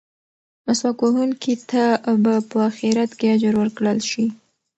[0.65, 1.83] مسواک وهونکي ته
[2.23, 4.25] به په اخرت کې اجر ورکړل شي.